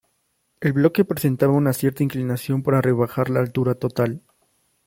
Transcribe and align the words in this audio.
El 0.61 0.73
bloque 0.73 1.05
presentaba 1.05 1.53
una 1.53 1.73
cierta 1.73 2.01
inclinación 2.01 2.63
para 2.63 2.81
rebajar 2.81 3.29
la 3.29 3.39
altura 3.39 3.75
total. 3.75 4.23